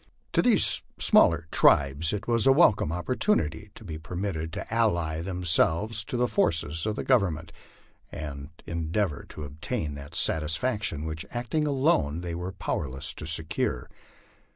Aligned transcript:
To 0.33 0.41
these 0.41 0.81
smaller 0.97 1.47
tribes 1.51 2.11
it 2.11 2.27
was 2.27 2.47
a 2.47 2.51
welcome 2.51 2.89
opportu 2.89 3.35
nity 3.39 3.71
to 3.75 3.83
be 3.83 3.99
permitted 3.99 4.51
to 4.53 4.73
ally 4.73 5.21
themselves 5.21 6.03
to 6.05 6.17
the 6.17 6.27
forces 6.27 6.87
of 6.87 6.95
the 6.95 7.03
Government, 7.03 7.51
and 8.11 8.49
endeavor 8.65 9.27
to 9.29 9.43
obtain 9.43 9.93
that 9.93 10.15
satisfaction 10.15 11.05
which 11.05 11.27
acting 11.29 11.67
alone 11.67 12.21
they 12.21 12.33
were 12.33 12.51
power 12.51 12.89
less 12.89 13.13
to 13.13 13.27
secure. 13.27 13.91